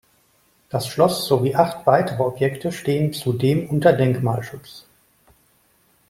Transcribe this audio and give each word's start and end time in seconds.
Das 0.69 0.87
Schloss 0.87 1.27
sowie 1.27 1.53
acht 1.53 1.85
weitere 1.85 2.23
Objekte 2.23 2.71
stehen 2.71 3.13
zudem 3.13 3.69
unter 3.69 3.93
Denkmalschutz. 3.93 4.87